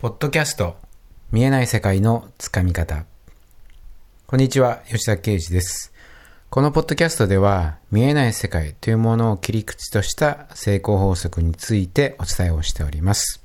[0.00, 0.76] ポッドキャスト
[1.32, 3.04] 見えない世界のつかみ方。
[4.28, 5.92] こんにちは吉田圭司です。
[6.50, 13.42] このポッドキャストでは見えない世界というものを切り口とした成功法則についてお伝えをしております。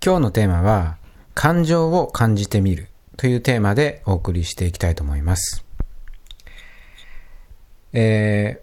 [0.00, 0.96] 今日のテーマは
[1.34, 2.86] 感情を感じてみる
[3.16, 5.64] というテーマでお送りしていきたいと思います。
[7.92, 8.62] え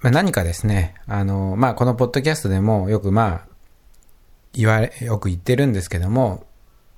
[0.00, 3.51] ーまあ、何かですね、あの、まあ、このポッドキャストでもよくまあ、
[4.52, 6.46] 言われ、よく言ってるんですけども、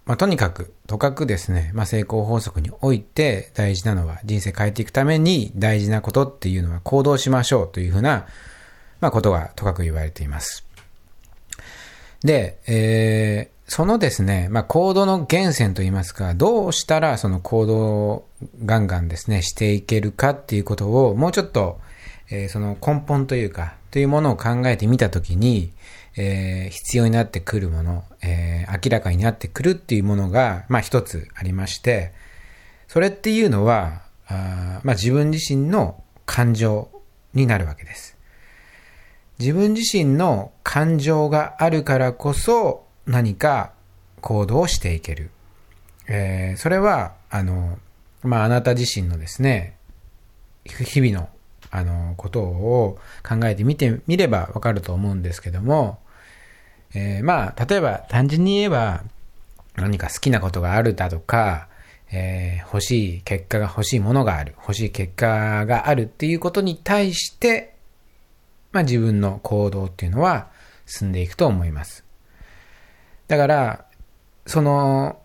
[0.06, 8.26] まあ、とにかく、とかくですね、まあ、成功法則において大事なのは人生変えていくために大事なことっていうのは行動しましょうというふうな、
[9.00, 10.66] まあ、ことがとかく言われています。
[12.22, 17.78] で、えー、そのですね、まあ、行動の源泉といいますか、どうしたらその行動
[18.10, 18.28] を
[18.64, 21.80] ガンガンですね、していけるかっていうことをもうちょっと、
[22.30, 25.72] えー、その根本というか、というものを考えてみたときに、
[26.16, 32.12] えー、必要になってくるもの、えー、明らかになってくるっていうものが、まあ一つありまして、
[32.88, 36.88] それっていうのは、あまあ自分自身の感情
[37.34, 38.16] になるわけです。
[39.38, 43.72] 自分自身の感情があるからこそ何か
[44.20, 45.30] 行動していける。
[46.06, 47.78] えー、それは、あの、
[48.22, 49.76] まああなた自身のですね、
[50.64, 51.28] 日々の
[51.70, 55.98] あの、ことを考えてみてみればわかると思うんですけども、
[56.94, 59.02] えー、まあ、例えば単純に言えば、
[59.76, 61.68] 何か好きなことがあるだとか、
[62.12, 67.74] えー、欲しい結果が欲しいものがある、欲しい結果があるっていうことに対して、
[68.72, 70.48] まあ自分の行動っていうのは
[70.86, 72.04] 進んでいくと思います。
[73.26, 73.84] だから、
[74.46, 75.18] その、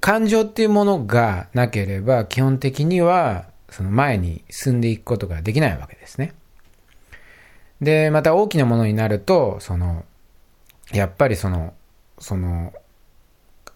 [0.00, 6.34] 感情っていうものがなければ、基本的には、その前に進んでいくことができないわけですね。
[7.80, 10.04] で、また大きなものになると、その、
[10.92, 11.74] やっぱりその、
[12.18, 12.72] その、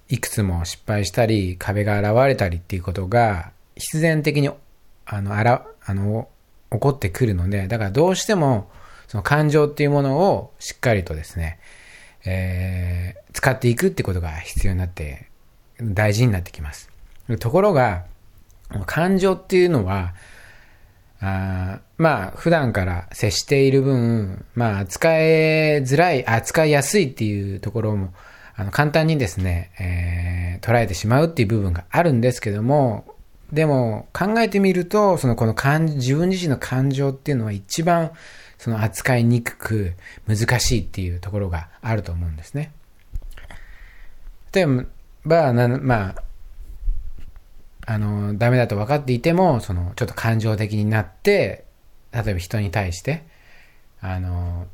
[0.09, 4.51] いくつも失敗したり、壁が現れたりっていうことが、必然的に、
[5.07, 6.29] あの、あら、あの、
[6.71, 8.71] 起こってくるので、だからどうしても、
[9.09, 11.59] その感情っていうものをしっかりとですね、
[12.25, 15.29] えー、使っていくってことが必要になって、
[15.81, 16.91] 大事になってきます。
[17.41, 18.05] ところが、
[18.87, 20.15] 感情っていうのは、
[21.25, 25.23] あまあ、普段から接している分、まあ、扱い
[25.83, 28.13] づらい、扱いやすいっていうところも、
[28.57, 33.05] あの、簡単にですね、えー、捉えてしまうっていう部分があるんですけども、
[33.53, 38.11] でも、考えてみると、その、この感、自分自身の感情っていうのは一番、
[38.59, 39.93] その扱いにくく、
[40.27, 42.73] 難しいっていうところがあると思うんですね。
[44.53, 44.67] 例え
[45.25, 46.23] ば、まあ、
[47.87, 51.65] あの、ダメだと分かっていても、その、ちょっと感情的になって、
[52.13, 53.25] 例えば人に対して、
[54.01, 54.67] あの、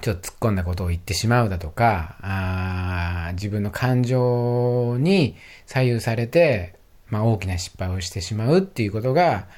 [0.00, 6.74] ちょっと突っ込んだことを言ってしまうだとか、あ自分の感情に左右されて、
[7.08, 9.48] まあ大きな失敗をしてしまうっていうことが、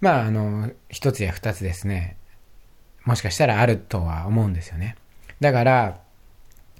[0.00, 2.16] まああの、一つや二つですね、
[3.04, 4.96] もしかしたらあるとは思うんですよね。
[5.40, 6.00] だから、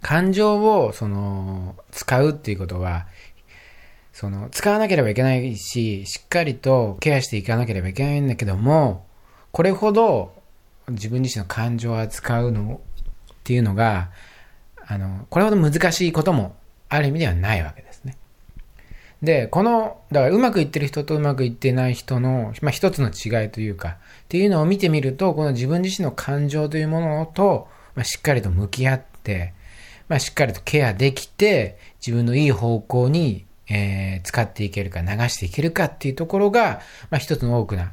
[0.01, 3.07] 感情をその、使うっていうことは、
[4.13, 9.07] その、使わなければいけないし、しっかりとケアしていかなければいけないんだけども、
[9.53, 10.33] これほど
[10.89, 12.81] 自分自身の感情を扱うの
[13.33, 14.11] っていうのが、
[14.87, 16.57] あの、これほど難しいことも
[16.89, 18.17] ある意味ではないわけですね。
[19.23, 23.95] で、この、だからうまくいってる人とうまくいってない人の、まあ、一つの違いというか、っ
[24.29, 29.53] ていうのを見てみると、この自分自身の感情というものと、まあ、しっかりと向き合って、
[30.09, 37.93] まあ、しっかりとケアできて、自分のいい方向にえー、使っていけるか流していけるかっていうところが、まあ、一つの多くな、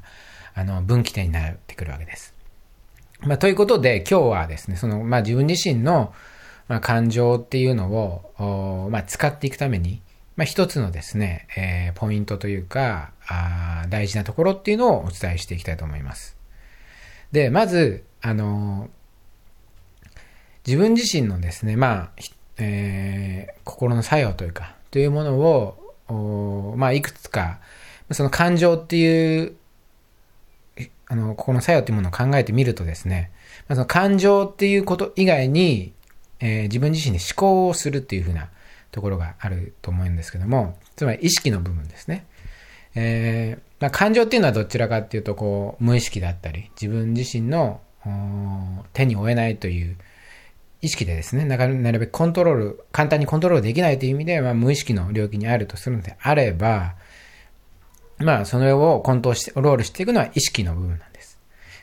[0.54, 2.34] あの、分岐点になってくるわけです。
[3.22, 6.14] まあ、ということで、今日はですね、その、まあ、自分自身の、
[6.68, 10.02] まあ、感情っていうのを、まあ、使っていくために、
[10.36, 16.38] まあ、一つのですね、えー、ポイントというかあ、大事なところっていうのをお伝えしていきたいと思います。
[17.32, 18.90] で、まず、あの
[20.66, 22.22] 自分自身のですね、まあ、
[22.58, 27.60] えー、心の作用というか、というものを、まあ、いくつか、
[28.12, 29.56] その感情っていう、
[31.08, 33.32] あの、ここの作用っていうものを考えてみるとですね、
[33.68, 35.94] まあ、その感情っていうこと以外に、
[36.40, 38.50] えー、自分自身で思考をするっていうふうな
[38.92, 42.26] ところがあると思うんですけども、つまり意識の部分ですね。
[42.96, 47.82] えー、まあ、感情っていうのはどちらかっていうと、こう、無意識だったり、自分自身の
[48.94, 49.98] 手に負えないという、
[50.82, 56.96] 意識でですね、なるべくコントロール、簡単にコントロールできないという意味で、まあ、無意識の領域にあるとするのであれば、
[58.20, 61.40] まあ、それをコントロールしていくのは意識の部分なんです。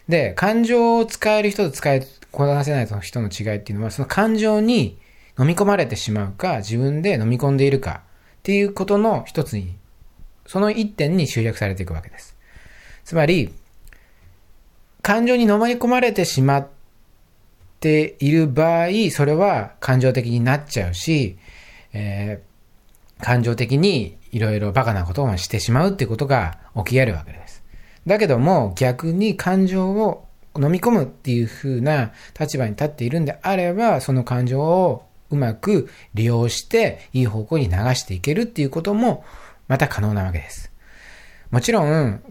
[0.08, 4.98] で、感情を使える人と使え、こなせない人の違いっていうのは、その感情に
[5.38, 8.02] 飲み込まれてしまうか、自分で飲み込んでいるか
[8.38, 9.76] っていうことの一つに、
[10.46, 12.36] その一点に集約されていくわけです。
[13.04, 13.52] つまり、
[15.02, 16.68] 感情に飲み込まれてしまっ
[17.84, 21.36] ている場合、それは感情的になっちゃうし、
[21.92, 27.62] えー、感情的にいろいろバカなことをしてしまうっていうことが起きやるわけです。
[28.06, 30.26] だけども逆に感情を
[30.56, 39.24] 飲み込むっていう風な立場に立っているんであれば、その感情をうまく利用していい方向に流していけるっていうことも
[39.68, 40.72] また可能なわけです。
[41.50, 42.22] もちろん、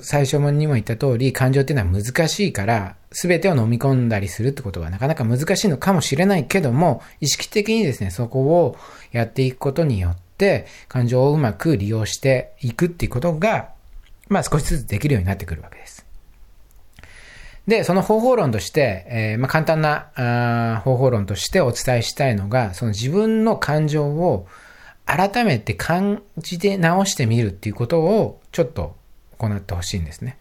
[0.00, 8.76] 最初にも言った通り、感情っていうのは難しいから、すべてを飲み込んだりするってことはなかなか難しいのかもしれないけども、意識的にですね、そこを
[9.12, 13.70] やっていくことによって、感情をうまく利用していくっていうことが、
[14.28, 16.06] まあ少しずつできるようになってくるわけです。
[17.66, 20.10] で、その方法論として、えー、まあ、簡単な
[20.76, 24.46] あ方法論としてお伝えしたいのが、その自分の感情を
[25.06, 28.96] 改めて感じて直してみるっていうことをちょっと
[29.48, 30.36] 行ってほしいんですね。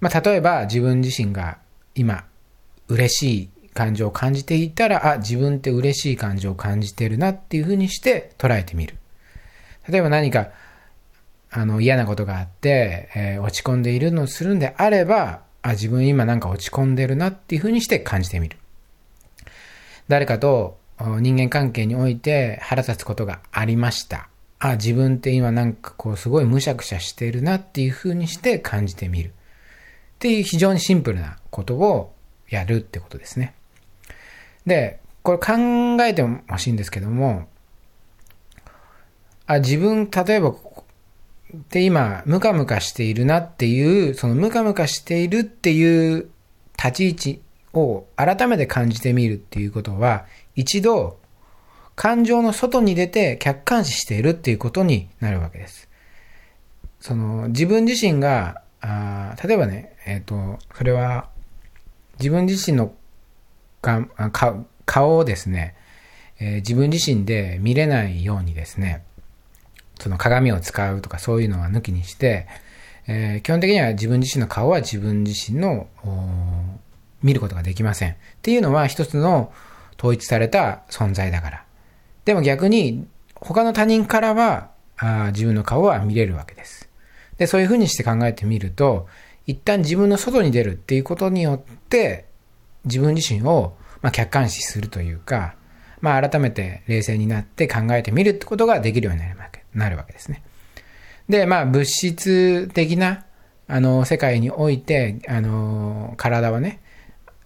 [0.00, 1.58] まあ、例えば自分自身が
[1.94, 2.24] 今
[2.88, 8.96] 嬉しい感情を感じていたら、あ、自分って嬉しい感情を感じてるなっていうふうにして捉えてみる。
[9.88, 10.50] 例えば何か
[11.50, 18.56] あの嫌なことがあって、えー、落ち込んでいるのをするんであれば、あ、自分今なんか落ち込んでるなっていうふうにして感じてみる。
[20.08, 24.29] 誰かと人間関係において腹立つことがありました。
[24.60, 29.30] あ、自分って今なんかこうすごいむしゃくしゃしてるなっていうふうにして感じてみる。
[29.30, 29.32] っ
[30.20, 32.14] ていう非常にシンプルなことを
[32.48, 33.54] やるってことですね。
[34.66, 37.48] で、これ考えてほしいんですけども、
[39.46, 40.54] あ、自分、例えば
[41.70, 46.30] で、今、ムカムカしているなっていう、そのムカムカしているっていう
[46.76, 47.42] 立ち位置
[47.72, 51.18] を改めて感じてみるっていうことは、一度、
[52.00, 55.86] 感情の外に出て客観視しているっていうことになるわけです。
[56.98, 61.28] その、自分自身が、あ例えばね、えっ、ー、と、それは、
[62.18, 62.94] 自分自身の
[63.82, 64.02] が
[64.86, 65.76] 顔をですね、
[66.38, 69.04] えー、自分自身で見れないようにですね、
[69.98, 72.46] その鏡を使うとかそういうのは抜きにして、
[73.08, 75.86] えー、基本的には自分自身の顔は自分自身の
[77.22, 78.12] 見ることができません。
[78.12, 79.52] っていうのは一つの
[79.98, 81.69] 統一された存在だから。
[82.24, 86.88] でも逆に他の他人からはあ自分の顔は見れるわけです。
[87.38, 89.08] で、そういうふうにして考えてみると、
[89.46, 92.26] 一旦自分の外に出るっていうことによって、
[92.84, 95.54] 自分自身を、まあ、客観視するというか、
[96.00, 99.50] まあ、改めて冷静になって考えてみるってことができるようになります。
[99.74, 100.42] なるわけですね。
[101.28, 103.24] で、まあ、物質的な、
[103.68, 106.80] あの、世界において、あの、体はね、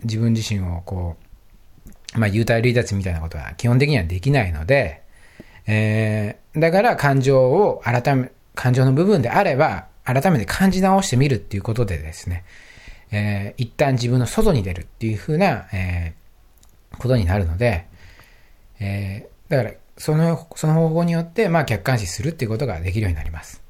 [0.05, 1.24] 自分自身をこう、
[2.15, 5.03] まあ、幽体離脱みたいなことは基本的にはできないので、
[5.67, 12.45] えー、だから感情を改め、感情の部分であれば、改めて感じ直してみるっていうことでですね、
[13.11, 17.87] えー、一旦自分の外に出るっていうふうな、えー、ことになるので、
[18.81, 23.63] えー、だからその、その方法によって、まあ、客観視するっていうことができるようになります。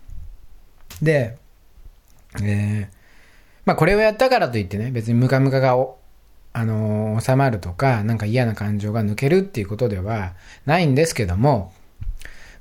[1.03, 1.37] で、
[2.43, 2.95] えー、
[3.65, 5.77] まあ、これをやったからといってね、別にムカムカが
[6.55, 10.35] あの、収まるとか、なんか嫌な感情が抜けるっていうことでは
[10.67, 11.73] ないんですけども、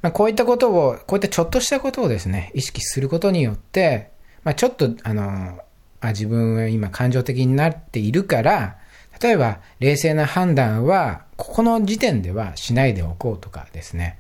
[0.02, 4.10] まあ、こういったことを、こういったちょっとしたことをですね、意識することによって、
[4.44, 5.60] まあ、ちょっと、あの、
[6.02, 8.78] あ、自分は今感情的になっているから、
[9.22, 14.18] 例えば、冷静な判断は、ここの時点ではしないでおこうとかですね。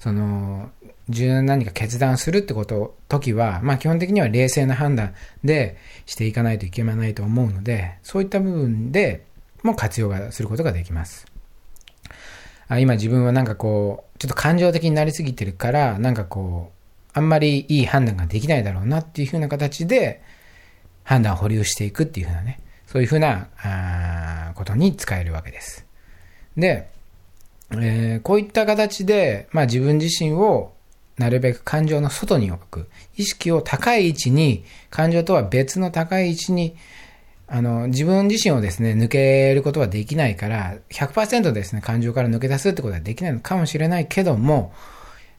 [0.00, 0.68] その、
[1.12, 5.14] 重要な何か決断するってこと、時は、まあ基本的には冷静な判断
[5.44, 5.76] で
[6.06, 9.24] していかないといけないと思うので、そういった部分で
[9.62, 11.26] も活用がすることができます。
[12.68, 20.22] あ今自分はなんかこう、ちょっと感情的になりすぎてるから、なんかこう、あんまりいい判断ができないだろうなっていうふうな形で、
[21.04, 25.86] 判断を保留していくっていうふうなね、そういうふうな、あことに使えるわけです。
[26.56, 26.88] で、
[27.72, 30.72] えー、こういった形で、まあ自分自身を
[31.18, 32.88] なるべく感情の外に置く。
[33.16, 36.76] 意識を高い位置に、感情とは別の高い位置に、
[37.46, 44.72] あの、自分自身をですね、抜けることはできないから、100%ですね、感情から抜け出すってことはできないのかもしれないけども、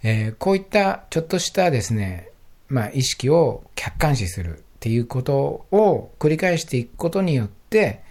[0.04, 2.30] えー、こういったちょっとしたですね、
[2.68, 4.64] まあ意識を客観視する。
[4.84, 8.04] っていうことを繰り返していくことによって、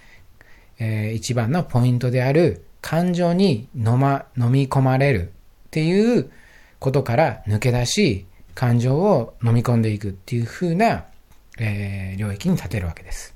[0.78, 5.32] えー、一番のポイントである感情に飲ま、飲み込まれる
[5.66, 6.30] っていう
[6.82, 11.04] ことから抜け出し、感情を飲み込んでいくっていう風な、
[11.58, 13.34] えー、領域に立てるわけです。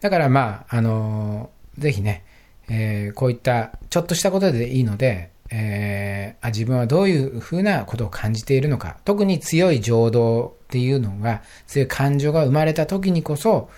[0.00, 2.24] だからまあ、あのー、ぜひね、
[2.68, 13.68] えー、こういったちょっとしたことでいいので、えー、あ自分はどういうふうなことを感じているのか、特に強い情動っていうのが、強い感情が生まれた時にこそ、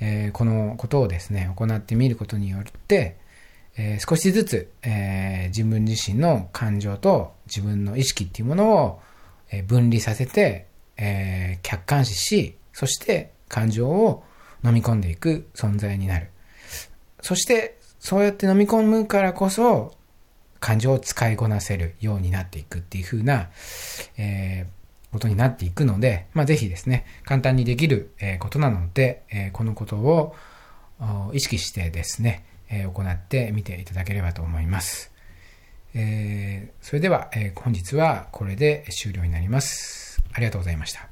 [0.00, 3.16] えー、このことをですね、行ってみることによって、
[3.76, 9.00] えー、少しずつ、えー、自分自身の感情と自分の意識っていうものを、
[9.52, 14.22] え分離させて、え客観視し、そして感情を
[14.64, 16.28] 飲み込んでいく存在になる。
[17.20, 19.92] そして、そうやって飲み込むからこそ、
[20.60, 23.50] 感情を使いこなせるようになっていくっていう風な、
[24.16, 24.66] え、
[25.10, 30.34] ことになっていくので、まあ、ぜひですね、簡単にできる、えことなので、えこのことを
[31.32, 35.12] 意識してですね、え行ってみていただければと思います。
[35.94, 40.22] えー、それでは、え本日はこれで終了になります。
[40.32, 41.09] ありがとうございました。